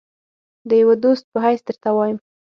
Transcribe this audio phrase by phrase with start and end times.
[0.69, 2.17] د یوه دوست په حیث درته وایم.